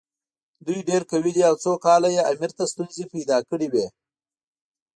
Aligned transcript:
دوی 0.65 0.79
ډېر 0.89 1.01
قوي 1.11 1.31
دي 1.35 1.41
او 1.49 1.55
څو 1.63 1.71
کاله 1.85 2.09
یې 2.15 2.21
امیر 2.31 2.51
ته 2.57 2.63
ستونزې 2.71 3.05
پیدا 3.13 3.37
کړې 3.49 3.67
وې. 3.73 3.87